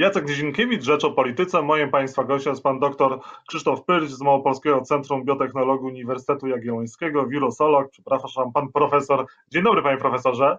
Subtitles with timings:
[0.00, 1.62] Jacek Dzienkiewicz, Rzecz o Polityce.
[1.62, 3.18] Moim Państwa gościem jest Pan dr
[3.48, 9.26] Krzysztof Pyrć z Małopolskiego Centrum Biotechnologii Uniwersytetu Jagiellońskiego, wirusolog, przepraszam, Pan Profesor.
[9.48, 10.58] Dzień dobry Panie Profesorze.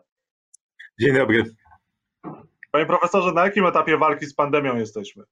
[1.00, 1.44] Dzień dobry.
[2.72, 5.24] Panie Profesorze, na jakim etapie walki z pandemią jesteśmy?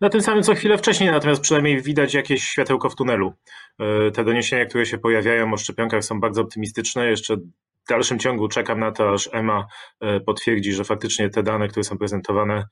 [0.00, 3.32] Na tym samym co chwilę wcześniej, natomiast przynajmniej widać jakieś światełko w tunelu.
[3.78, 7.06] E, te doniesienia, które się pojawiają o szczepionkach są bardzo optymistyczne.
[7.06, 7.36] Jeszcze
[7.88, 9.66] w dalszym ciągu czekam na to, aż EMA
[10.00, 12.64] e, potwierdzi, że faktycznie te dane, które są prezentowane,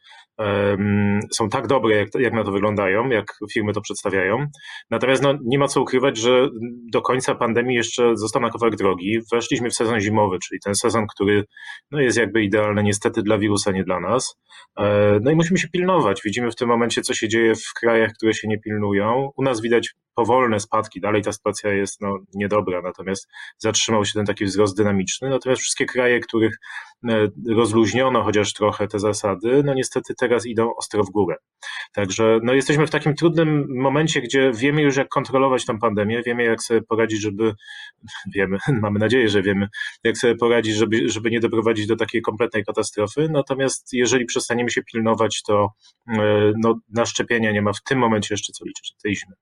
[1.33, 4.47] są tak dobre, jak, jak na to wyglądają, jak firmy to przedstawiają.
[4.91, 6.49] Natomiast no, nie ma co ukrywać, że
[6.93, 9.19] do końca pandemii jeszcze został na kawałek drogi.
[9.33, 11.45] Weszliśmy w sezon zimowy, czyli ten sezon, który
[11.91, 14.37] no, jest jakby idealny niestety dla wirusa, nie dla nas.
[14.79, 16.21] E, no i musimy się pilnować.
[16.25, 19.31] Widzimy w tym momencie, co się dzieje w krajach, które się nie pilnują.
[19.37, 24.27] U nas widać powolne spadki, dalej ta sytuacja jest no, niedobra, natomiast zatrzymał się ten
[24.27, 25.06] taki wzrost dynamiczny.
[25.23, 26.59] Natomiast wszystkie kraje, których
[27.09, 31.37] e, rozluźniono chociaż trochę te zasady, no niestety teraz idą ostro w górę.
[31.93, 36.45] Także no, jesteśmy w takim trudnym momencie, gdzie wiemy już, jak kontrolować tę pandemię, wiemy,
[36.45, 37.55] jak sobie poradzić, żeby,
[38.35, 39.69] wiemy, mamy nadzieję, że wiemy,
[40.05, 43.29] jak sobie poradzić, żeby, żeby nie doprowadzić do takiej kompletnej katastrofy.
[43.31, 45.69] Natomiast jeżeli przestaniemy się pilnować, to
[46.09, 49.37] e, no, na szczepienia nie ma w tym momencie jeszcze co liczyć, zimy.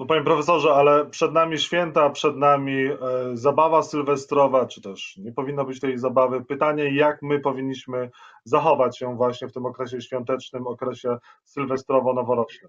[0.00, 2.96] No panie profesorze, ale przed nami święta, przed nami e,
[3.34, 6.44] zabawa sylwestrowa, czy też nie powinno być tej zabawy.
[6.44, 8.10] Pytanie, jak my powinniśmy
[8.44, 12.68] zachować się właśnie w tym okresie świątecznym, okresie sylwestrowo-noworocznym?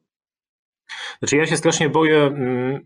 [1.20, 2.86] Znaczy ja się strasznie boję mm,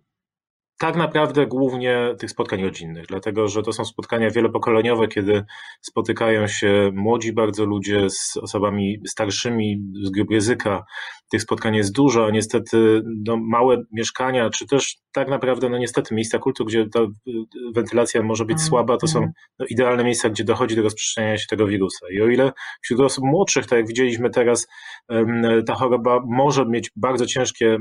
[0.78, 5.46] tak naprawdę głównie tych spotkań rodzinnych, dlatego że to są spotkania wielopokoleniowe, kiedy
[5.82, 10.86] spotykają się młodzi bardzo ludzie z osobami starszymi z grup ryzyka.
[11.32, 16.16] Tych spotkań jest dużo, a niestety no, małe mieszkania, czy też tak naprawdę, no niestety
[16.16, 17.00] miejsca kultu, gdzie ta
[17.74, 19.32] wentylacja może być mm, słaba, to są mm.
[19.60, 22.06] no, idealne miejsca, gdzie dochodzi do rozprzestrzeniania się tego wirusa.
[22.12, 22.52] I o ile
[22.82, 24.68] wśród osób młodszych, tak jak widzieliśmy teraz,
[25.68, 27.80] ta choroba może mieć bardzo ciężkie e,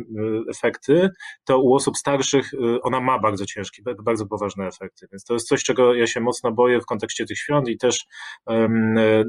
[0.51, 1.11] efekty,
[1.45, 2.51] to u osób starszych
[2.83, 5.07] ona ma bardzo ciężkie, bardzo poważne efekty.
[5.13, 8.05] Więc to jest coś, czego ja się mocno boję w kontekście tych świąt i też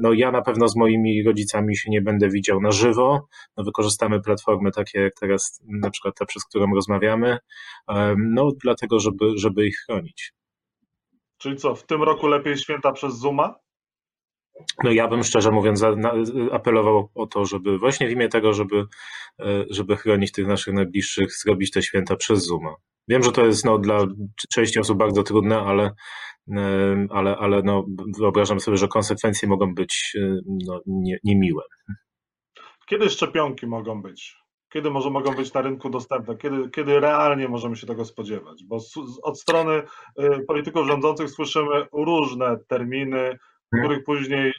[0.02, 3.26] no ja na pewno z moimi rodzicami się nie będę widział na żywo.
[3.56, 3.64] No
[4.06, 7.38] wykorzystamy platformy takie jak teraz na przykład ta, przez którą rozmawiamy,
[8.18, 10.32] no dlatego, żeby, żeby ich chronić.
[11.38, 13.54] Czyli co, w tym roku lepiej święta przez Zooma?
[14.84, 15.84] No ja bym szczerze mówiąc
[16.52, 18.84] apelował o to, żeby właśnie w imię tego, żeby,
[19.40, 22.74] e, żeby chronić tych naszych najbliższych, zrobić te święta przez Zooma.
[23.08, 24.06] Wiem, że to jest no, dla
[24.52, 25.90] części osób bardzo trudne, ale,
[27.10, 27.86] ale, ale no,
[28.18, 31.62] wyobrażam sobie, że konsekwencje mogą być e, no, nie, niemiłe.
[32.86, 34.36] Kiedy szczepionki mogą być?
[34.72, 36.36] Kiedy może mogą być na rynku dostępne?
[36.36, 38.64] Kiedy, kiedy realnie możemy się tego spodziewać?
[38.64, 38.78] Bo
[39.22, 39.82] od strony
[40.20, 43.38] y, polityków rządzących słyszymy różne terminy,
[43.80, 44.52] których później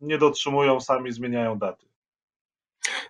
[0.00, 1.86] nie dotrzymują, sami zmieniają daty.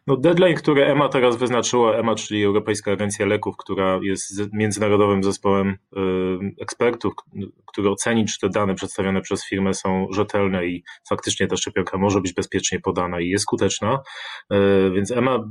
[0.08, 5.68] No deadline, który EMA teraz wyznaczyła, EMA, czyli Europejska Agencja Leków, która jest międzynarodowym zespołem
[5.68, 5.76] y,
[6.60, 7.14] ekspertów,
[7.66, 12.20] który oceni, czy te dane przedstawione przez firmę są rzetelne i faktycznie ta szczepionka może
[12.20, 13.98] być bezpiecznie podana i jest skuteczna.
[14.52, 15.44] Y, więc EMA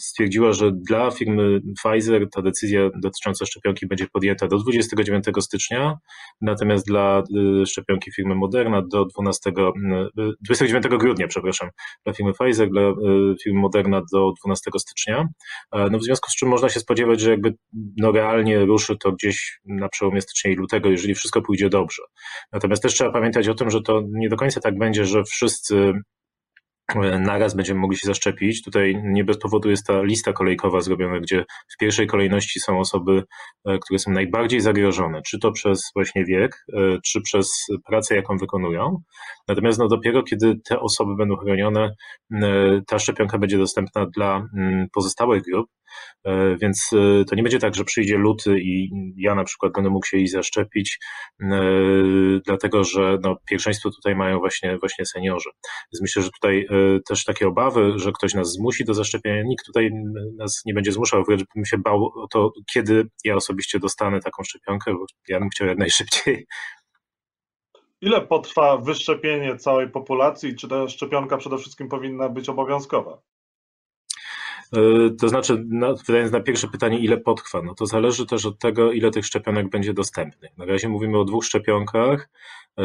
[0.00, 5.98] stwierdziła, że dla firmy Pfizer ta decyzja dotycząca szczepionki będzie podjęta do 29 stycznia,
[6.40, 7.22] natomiast dla
[7.62, 9.52] y, szczepionki firmy Moderna do 12,
[10.40, 11.70] 29 grudnia, przepraszam,
[12.04, 12.94] dla firmy Pfizer, dla
[13.42, 15.28] firmy Moderna do 12 stycznia.
[15.72, 17.54] E, no w związku z czym można się spodziewać, że jakby
[17.96, 22.02] no realnie ruszy to gdzieś na przełomie stycznia i lutego, jeżeli wszystko pójdzie dobrze.
[22.52, 25.92] Natomiast też trzeba pamiętać o tym, że to nie do końca tak będzie, że wszyscy
[27.18, 28.62] naraz będziemy mogli się zaszczepić.
[28.62, 33.22] Tutaj nie bez powodu jest ta lista kolejkowa zrobiona, gdzie w pierwszej kolejności są osoby,
[33.64, 38.36] e, które są najbardziej zagrożone, czy to przez właśnie wiek, e, czy przez pracę, jaką
[38.36, 39.02] wykonują.
[39.48, 41.94] Natomiast no dopiero kiedy te osoby będą chronione,
[42.86, 44.48] ta szczepionka będzie dostępna dla
[44.94, 45.70] pozostałych grup.
[46.24, 49.90] E, więc e, to nie będzie tak, że przyjdzie luty i ja na przykład będę
[49.90, 50.98] mógł się i zaszczepić,
[51.42, 51.46] e,
[52.46, 55.50] dlatego że no, pierwszeństwo tutaj mają właśnie, właśnie seniorzy.
[55.92, 56.66] Więc myślę, że tutaj
[57.08, 59.90] też takie obawy, że ktoś nas zmusi do zaszczepienia, nikt tutaj
[60.38, 64.42] nas nie będzie zmuszał, wręcz bym się bał o to, kiedy ja osobiście dostanę taką
[64.44, 66.46] szczepionkę, bo ja bym chciał jak najszybciej.
[68.00, 70.56] Ile potrwa wyszczepienie całej populacji?
[70.56, 73.22] Czy ta szczepionka przede wszystkim powinna być obowiązkowa?
[74.76, 78.58] E, to znaczy, no, wydając na pierwsze pytanie, ile potrwa, no to zależy też od
[78.58, 80.58] tego, ile tych szczepionek będzie dostępnych.
[80.58, 82.28] Na razie mówimy o dwóch szczepionkach.
[82.78, 82.82] E,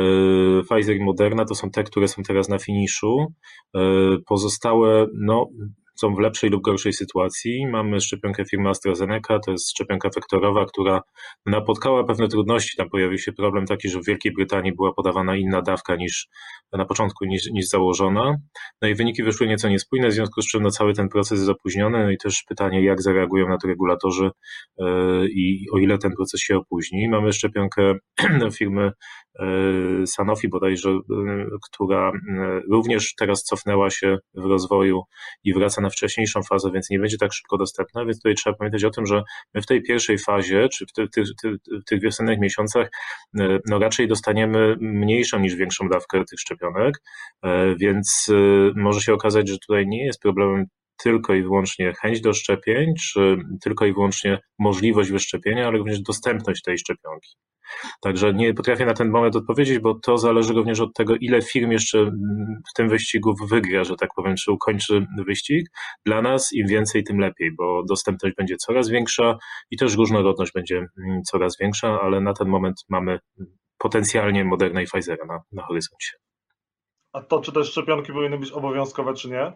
[0.70, 3.34] Pfizer i Moderna to są te, które są teraz na finiszu.
[3.76, 3.80] E,
[4.26, 5.50] pozostałe, no,
[6.00, 7.68] są w lepszej lub gorszej sytuacji.
[7.68, 11.02] Mamy szczepionkę firmy AstraZeneca, to jest szczepionka wektorowa, która
[11.46, 12.78] napotkała pewne trudności.
[12.78, 16.28] Tam pojawił się problem taki, że w Wielkiej Brytanii była podawana inna dawka niż
[16.74, 18.36] na początku niż, niż założona.
[18.82, 21.52] No i wyniki wyszły nieco niespójne, w związku z czym no, cały ten proces jest
[21.52, 22.04] opóźniony.
[22.04, 24.30] No i też pytanie, jak zareagują na to regulatorzy
[25.32, 27.10] i o ile ten proces się opóźni.
[27.10, 27.94] Mamy szczepionkę
[28.58, 28.92] firmy
[30.06, 31.00] Sanofi bodajże,
[31.64, 32.12] która
[32.72, 35.02] również teraz cofnęła się w rozwoju
[35.44, 38.84] i wraca na wcześniejszą fazę, więc nie będzie tak szybko dostępna, więc tutaj trzeba pamiętać
[38.84, 40.92] o tym, że my w tej pierwszej fazie, czy w
[41.86, 42.90] tych, wiosennych miesiącach,
[43.40, 47.02] e, no raczej dostaniemy mniejszą niż większą dawkę tych szczepionek,
[47.44, 48.34] e, więc e,
[48.76, 50.66] może się okazać, że tutaj nie jest problemem
[51.04, 56.62] tylko i wyłącznie chęć do szczepień, czy tylko i wyłącznie możliwość wyszczepienia, ale również dostępność
[56.62, 57.36] tej szczepionki.
[58.02, 61.72] Także nie potrafię na ten moment odpowiedzieć, bo to zależy również od tego, ile firm
[61.72, 62.06] jeszcze
[62.72, 65.68] w tym wyścigu wygra, że tak powiem, czy ukończy wyścig.
[66.06, 69.38] Dla nas im więcej, tym lepiej, bo dostępność będzie coraz większa
[69.72, 73.20] i też różnorodność będzie mm, coraz większa, ale na ten moment mamy
[73.78, 76.12] potencjalnie Moderna i Pfizera na, na horyzoncie.
[77.14, 79.54] A to, czy te szczepionki powinny być obowiązkowe, czy nie?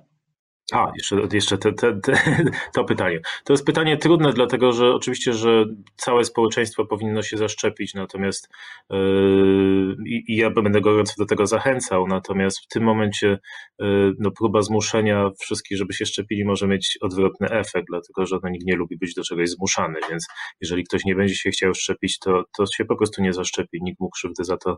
[0.74, 2.14] A, jeszcze, jeszcze te, te, te,
[2.76, 3.20] to pytanie.
[3.44, 5.66] To jest pytanie trudne, dlatego że oczywiście, że
[5.96, 8.50] całe społeczeństwo powinno się zaszczepić, natomiast
[8.90, 13.40] yy, i ja będę gorąco do tego zachęcał, natomiast w tym momencie
[13.80, 18.50] yy, no, próba zmuszenia wszystkich, żeby się szczepili, może mieć odwrotny efekt, dlatego że no,
[18.50, 20.28] nikt nie lubi być do czegoś zmuszany, więc
[20.62, 24.00] jeżeli ktoś nie będzie się chciał szczepić, to, to się po prostu nie zaszczepi, nikt
[24.00, 24.78] mu krzywdy za to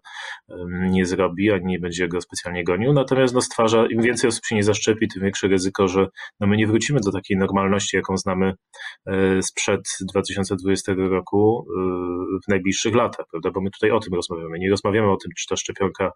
[0.50, 4.45] yy, nie zrobi, ani nie będzie go specjalnie gonił, natomiast no, stwarza, im więcej osób
[4.45, 6.07] się nie zaszczepi, tym większe ryzyko że
[6.39, 8.53] no my nie wrócimy do takiej normalności, jaką znamy
[9.07, 9.81] e, sprzed
[10.13, 11.81] 2020 roku e,
[12.45, 13.51] w najbliższych latach, prawda?
[13.51, 14.59] Bo my tutaj o tym rozmawiamy.
[14.59, 16.11] Nie rozmawiamy o tym, czy ta szczepionka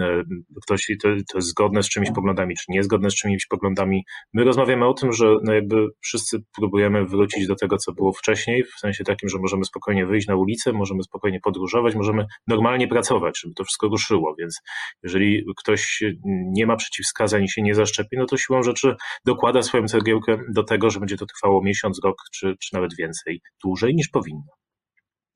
[0.00, 0.22] e,
[0.62, 4.04] ktoś to, to jest zgodne z czyimiś poglądami, czy niezgodne z czyimiś poglądami.
[4.34, 8.64] My rozmawiamy o tym, że no jakby wszyscy próbujemy wrócić do tego, co było wcześniej,
[8.64, 13.40] w sensie takim, że możemy spokojnie wyjść na ulicę, możemy spokojnie podróżować, możemy normalnie pracować,
[13.40, 14.60] żeby to wszystko ruszyło, więc
[15.02, 19.88] jeżeli ktoś nie ma przeciwwskazań i się nie zaszczepi, no to siłą rzeczy dokłada swoją
[19.88, 24.08] cegiełkę do tego, że będzie to trwało miesiąc, rok czy, czy nawet więcej, dłużej niż
[24.08, 24.52] powinno.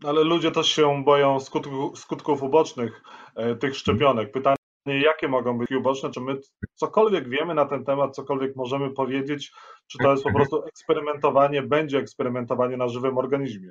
[0.04, 3.02] Ale ludzie też się boją skutków, skutków ubocznych
[3.36, 4.32] e, tych szczepionek.
[4.32, 4.56] Pytanie,
[4.86, 6.10] jakie mogą być uboczne?
[6.10, 6.38] Czy my
[6.74, 9.52] cokolwiek wiemy na ten temat, cokolwiek możemy powiedzieć?
[9.86, 13.70] Czy to jest po prostu eksperymentowanie, będzie eksperymentowanie na żywym organizmie?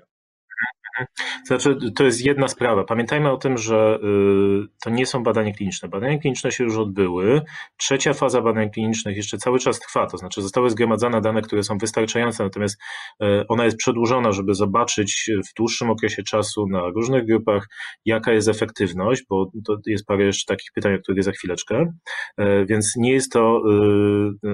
[1.46, 2.84] Znaczy, to jest jedna sprawa.
[2.84, 5.90] Pamiętajmy o tym, że y, to nie są badania kliniczne.
[5.90, 7.42] Badania kliniczne się już odbyły.
[7.78, 11.78] Trzecia faza badań klinicznych jeszcze cały czas trwa, to znaczy zostały zgromadzone dane, które są
[11.78, 12.82] wystarczające, natomiast
[13.24, 17.68] y, ona jest przedłużona, żeby zobaczyć w dłuższym okresie czasu na różnych grupach,
[18.06, 21.94] jaka jest efektywność, bo to jest parę jeszcze takich pytań, o których za chwileczkę.
[22.42, 23.64] Y, więc nie jest to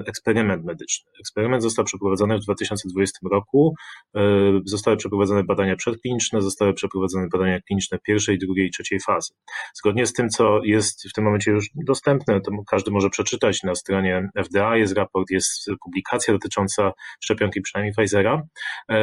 [0.06, 1.10] eksperyment medyczny.
[1.20, 3.74] Eksperyment został przeprowadzony w 2020 roku.
[4.64, 9.32] Zostały przeprowadzone badania przedkliniczne, kliniczne, zostały przeprowadzone badania kliniczne pierwszej, drugiej i trzeciej fazy.
[9.74, 13.74] Zgodnie z tym, co jest w tym momencie już dostępne, to każdy może przeczytać na
[13.74, 18.42] stronie FDA, jest raport, jest publikacja dotycząca szczepionki, przynajmniej Pfizera.
[18.90, 18.96] E,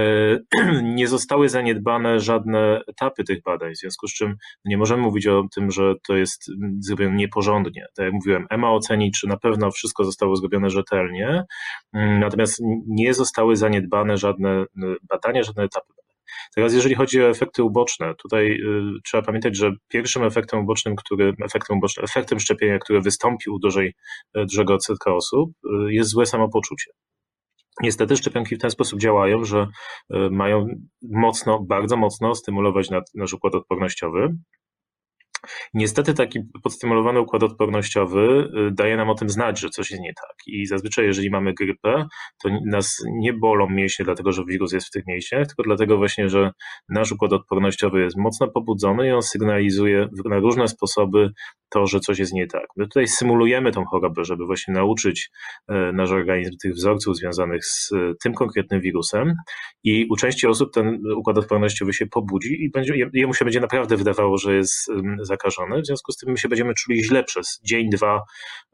[0.84, 4.36] nie zostały zaniedbane żadne etapy tych badań, w związku z czym
[4.66, 7.86] nie możemy mówić o tym, że to jest zrobione nieporządnie.
[7.96, 11.44] Tak jak mówiłem, EMA oceni, czy na pewno wszystko zostało zrobione rzetelnie,
[11.94, 14.66] mm, natomiast nie zostały zaniedbane żadne
[15.10, 15.97] badania, żadne etapy
[16.56, 21.34] Teraz jeżeli chodzi o efekty uboczne, tutaj y, trzeba pamiętać, że pierwszym efektem ubocznym, który,
[21.46, 23.88] efektem ubocznym, efektem szczepienia, który wystąpił u dużej,
[24.38, 26.92] y, dużego odsetka osób, y, jest złe samopoczucie.
[27.84, 29.68] Niestety szczepionki w ten sposób działają, że
[30.32, 30.68] mają
[31.02, 34.30] mocno, bardzo mocno stymulować nasz układ odpornościowy,
[35.74, 40.14] Niestety taki podstymulowany układ odpornościowy y, daje nam o tym znać, że coś jest nie
[40.14, 40.36] tak.
[40.48, 42.06] I zazwyczaj, jeżeli mamy grypę,
[42.44, 46.30] to nas nie bolą mięśnie, dlatego że wirus jest w tych mięśniach, tylko dlatego właśnie,
[46.30, 46.52] że
[46.90, 51.30] nasz układ odpornościowy jest mocno pobudzony i on sygnalizuje na różne sposoby
[51.70, 52.68] to, że coś jest nie tak.
[52.78, 55.30] My tutaj symulujemy tą chorobę, żeby właśnie nauczyć
[55.68, 59.34] e, nasz organizm tych wzorców związanych z e, tym konkretnym wirusem
[59.84, 63.98] i u części osób ten układ odpornościowy się pobudzi i będzie, jemu się będzie naprawdę
[63.98, 64.92] wydawało, że jest
[65.28, 68.22] zakażony, w związku z tym my się będziemy czuli źle przez dzień, dwa,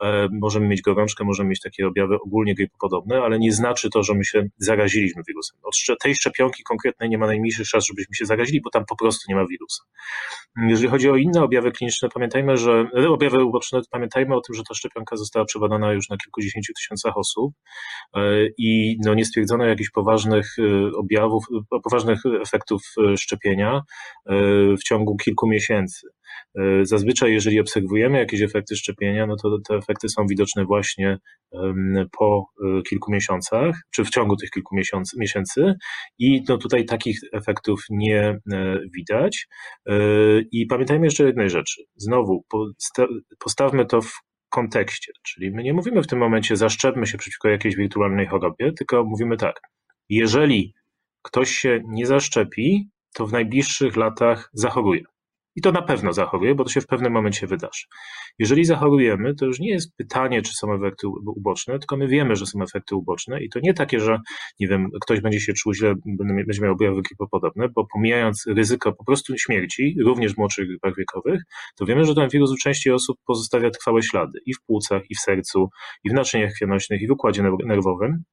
[0.03, 4.13] e, możemy mieć gorączkę, możemy mieć takie objawy ogólnie grypopodobne, ale nie znaczy to, że
[4.13, 5.59] my się zaraziliśmy wirusem.
[5.63, 9.25] Od tej szczepionki konkretnej nie ma najmniejszych szans, żebyśmy się zarazili, bo tam po prostu
[9.29, 9.83] nie ma wirusa.
[10.67, 14.73] Jeżeli chodzi o inne objawy kliniczne, pamiętajmy, że objawy uboczne, pamiętajmy o tym, że ta
[14.73, 17.53] szczepionka została przebadana już na kilkudziesięciu tysiącach osób
[18.15, 18.19] e,
[18.57, 21.43] i no nie stwierdzono jakichś poważnych e, objawów,
[21.83, 22.81] poważnych efektów
[23.17, 23.81] szczepienia
[24.79, 26.07] w ciągu kilku miesięcy.
[26.59, 31.17] E, zazwyczaj, jeżeli obserwujemy jakieś efekty szczepienia, no to te efekty są widoczne właśnie
[32.17, 34.75] po e, kilku miesiącach, czy w ciągu tych kilku
[35.17, 35.75] miesięcy,
[36.19, 39.47] i no tutaj takich efektów nie e, widać.
[40.51, 41.83] I pamiętajmy jeszcze jednej rzeczy.
[41.95, 42.43] Znowu,
[43.39, 44.11] postawmy to w
[44.49, 45.11] kontekście.
[45.23, 49.37] Czyli my nie mówimy w tym momencie zaszczepmy się przeciwko jakiejś wirtualnej chorobie, tylko mówimy
[49.37, 49.61] tak,
[50.09, 50.73] jeżeli
[51.21, 55.03] ktoś się nie zaszczepi, to w najbliższych latach zachoruje.
[55.55, 57.85] I to na pewno zachoruje, bo to się w pewnym momencie wydarzy.
[58.39, 62.45] Jeżeli zachorujemy, to już nie jest pytanie, czy są efekty uboczne, tylko my wiemy, że
[62.45, 64.19] są efekty uboczne i to nie takie, że
[64.59, 65.93] nie wiem, ktoś będzie się czuł źle,
[66.47, 71.41] będzie miał objawy gripopodobne, bo pomijając ryzyko po prostu śmierci, również w młodszych grupach wiekowych,
[71.75, 75.15] to wiemy, że ten wirus u części osób pozostawia trwałe ślady i w płucach, i
[75.15, 75.69] w sercu,
[76.03, 78.23] i w naczyniach krwionośnych, i w układzie nerwowym.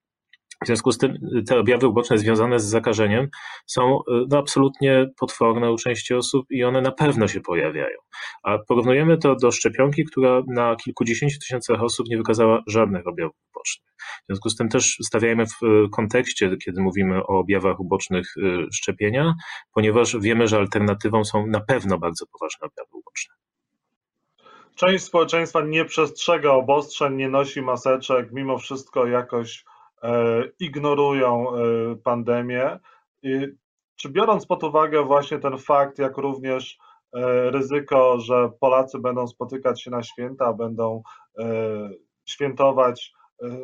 [0.64, 3.28] W związku z tym te objawy uboczne związane z zakażeniem
[3.66, 7.96] są e, no, absolutnie potworne u części osób i one na pewno się pojawiają.
[8.42, 13.90] A porównujemy to do szczepionki, która na kilkudziesięciu tysiącach osób nie wykazała żadnych objawów ubocznych.
[14.22, 18.34] W związku z tym też stawiajmy w e, kontekście, kiedy mówimy o objawach ubocznych
[18.72, 19.34] szczepienia,
[19.74, 23.34] ponieważ wiemy, że alternatywą są na pewno bardzo poważne objawy uboczne.
[24.74, 29.64] Część społeczeństwa nie przestrzega obostrzeń, nie nosi maseczek, mimo wszystko jakoś
[30.60, 32.78] ignorują e, pandemię.
[33.96, 36.78] Czy biorąc pod uwagę właśnie ten fakt, jak również
[37.12, 41.02] e, ryzyko, że Polacy będą spotykać się na święta, będą
[42.28, 43.12] świętować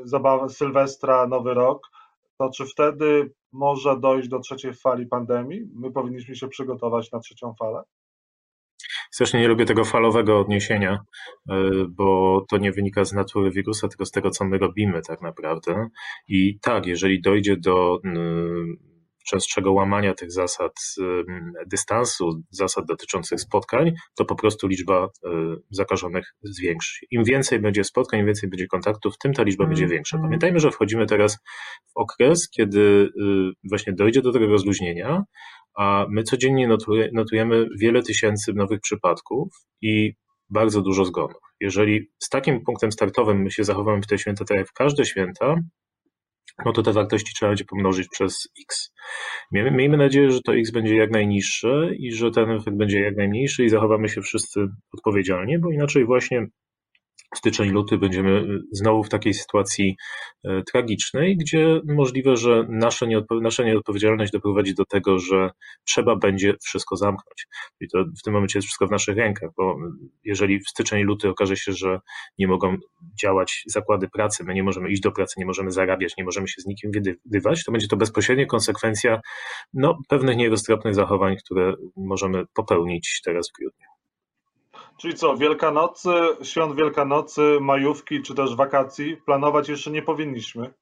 [0.04, 1.90] zabawę Sylwestra, Nowy Rok,
[2.38, 5.70] to czy wtedy może dojść do trzeciej fali pandemii?
[5.74, 7.82] My powinniśmy się przygotować na trzecią falę?
[9.16, 10.98] Strasznie nie lubię tego falowego odniesienia,
[11.50, 11.54] e,
[11.88, 15.88] bo to nie wynika z natury wirusa, tylko z tego, co my robimy tak naprawdę.
[16.28, 18.00] I tak, jeżeli dojdzie do
[19.26, 20.72] częstszego łamania tych zasad
[21.66, 25.28] dystansu, zasad dotyczących spotkań, to po prostu liczba e,
[25.70, 27.06] zakażonych zwiększy.
[27.10, 29.70] Im więcej będzie spotkań, im więcej będzie kontaktów, tym ta liczba mm.
[29.70, 30.16] będzie większa.
[30.16, 30.28] Mhm.
[30.28, 31.38] Pamiętajmy, że wchodzimy teraz
[31.86, 35.22] w okres, kiedy y, właśnie dojdzie do tego rozluźnienia,
[35.76, 36.68] a my codziennie
[37.12, 39.48] notujemy wiele tysięcy nowych przypadków
[39.82, 40.14] i
[40.50, 41.42] bardzo dużo zgonów.
[41.60, 45.04] Jeżeli z takim punktem startowym my się zachowamy w te święta, tak jak w każde
[45.04, 45.54] święta,
[46.64, 48.92] no to te wartości trzeba będzie pomnożyć przez x.
[49.52, 53.16] Miejmy, miejmy nadzieję, że to x będzie jak najniższe i że ten efekt będzie jak
[53.16, 54.60] najmniejszy i zachowamy się wszyscy
[54.92, 56.46] odpowiedzialnie, bo inaczej właśnie
[57.34, 59.96] styczeń, luty będziemy y, znowu w takiej sytuacji
[60.46, 65.50] y, tragicznej, gdzie możliwe, że nasza, nieodpo nasza nieodpowiedzialność doprowadzi do tego, że
[65.84, 67.46] trzeba będzie wszystko zamknąć.
[67.80, 69.76] I to w tym momencie jest wszystko w naszych rękach, bo
[70.24, 72.00] jeżeli w styczeń, luty okaże się, że
[72.38, 72.76] nie mogą
[73.22, 76.62] działać zakłady pracy, my nie możemy iść do pracy, nie możemy zarabiać, nie możemy się
[76.62, 76.90] z nikim
[77.24, 79.20] widywać, to będzie to bezpośrednia konsekwencja
[79.74, 83.95] no, pewnych nieroztropnych zachowań, które możemy popełnić teraz w grudniu.
[84.96, 86.10] Czyli co, Wielkanocy,
[86.42, 90.74] świąt Wielkanocy, majówki czy też wakacji planować jeszcze nie powinniśmy?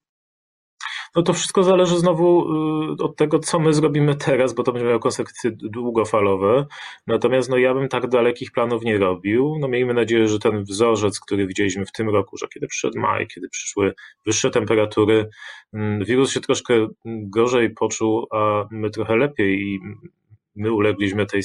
[1.17, 2.55] No to wszystko zależy znowu
[3.01, 6.67] y, od tego, co my zrobimy teraz, bo to będzie miało konsekwencje długofalowe.
[7.07, 9.57] Natomiast no, ja bym tak dalekich planów nie robił.
[9.61, 13.27] No, miejmy nadzieję, że ten wzorzec, który widzieliśmy w tym roku, że kiedy przyszedł maj,
[13.27, 13.95] kiedy przyszły
[14.27, 15.29] wyższe temperatury,
[15.73, 19.81] mm, wirus się troszkę gorzej poczuł, a my trochę lepiej i
[20.57, 21.43] my ulegliśmy tej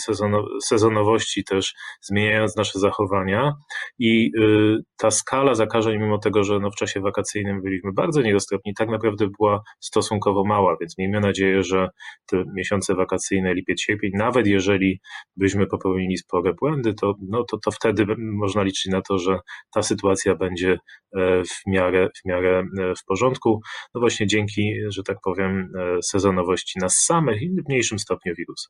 [0.64, 3.54] sezonowości też, zmieniając nasze zachowania
[4.00, 8.74] i y, ta skala zakażeń, mimo tego, że no w czasie wakacyjnym byliśmy bardzo nieroztropni,
[8.74, 11.90] tak naprawdę była stosunkowo mała, więc miejmy nadzieję, że
[12.26, 15.00] te miesiące wakacyjne, lipiec, sierpień, nawet jeżeli
[15.38, 19.40] byśmy popełnili spore błędy, to, no, to, to wtedy można liczyć na to, że
[19.74, 20.78] ta sytuacja będzie
[21.16, 23.62] e, w miarę, w miarę e, w porządku.
[23.94, 28.70] No właśnie dzięki, że tak powiem, e, sezonowości nas samych i w mniejszym stopniu wirusa.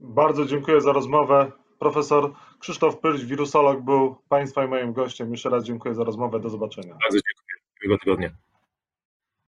[0.00, 1.52] Bardzo dziękuję za rozmowę.
[1.78, 5.30] Profesor Krzysztof Pyrś, wirusolog, był Państwa i moim gościem.
[5.30, 6.40] Jeszcze raz dziękuję za rozmowę.
[6.40, 6.94] Do zobaczenia.
[7.02, 7.56] Bardzo dziękuję.
[7.82, 8.45] Miłego tygodnia.